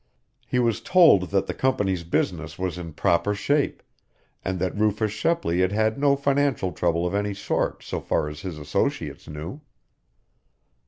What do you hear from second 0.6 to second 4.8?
told that the company's business was in proper shape, and that